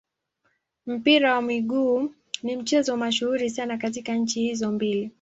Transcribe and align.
Mpira 0.87 1.35
wa 1.35 1.41
miguu 1.41 2.11
ni 2.43 2.55
mchezo 2.57 2.97
mashuhuri 2.97 3.49
sana 3.49 3.77
katika 3.77 4.13
nchi 4.15 4.41
hizo 4.41 4.71
mbili. 4.71 5.09